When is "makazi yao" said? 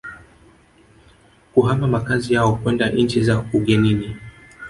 1.87-2.55